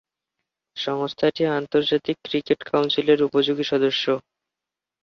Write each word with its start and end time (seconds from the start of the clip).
সংস্থাটি 0.77 1.43
আন্তর্জাতিক 1.59 2.17
ক্রিকেট 2.25 2.59
কাউন্সিলের 2.69 3.19
সহযোগী 3.23 3.65
সদস্য। 3.71 4.05